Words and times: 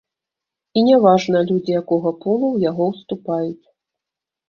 І 0.81 0.83
не 0.87 0.95
важна, 1.03 1.37
людзі 1.53 1.71
якога 1.83 2.09
полу 2.25 2.43
ў 2.51 2.57
яго 2.71 2.91
ўступаюць. 2.91 3.65